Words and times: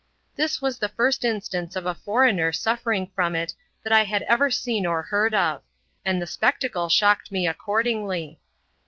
This 0.35 0.63
was 0.63 0.79
the 0.79 0.89
first 0.89 1.23
instance 1.23 1.75
of 1.75 1.85
a 1.85 1.93
foreigner 1.93 2.51
suffering, 2.51 3.11
from 3.13 3.35
it 3.35 3.53
that 3.83 3.93
I 3.93 4.03
had 4.03 4.23
ever 4.23 4.49
seen 4.49 4.83
or 4.83 5.03
heard 5.03 5.35
of; 5.35 5.61
and 6.03 6.19
the 6.19 6.25
spectacle 6.25 6.89
shocked 6.89 7.31
me 7.31 7.47
accordingly. 7.47 8.39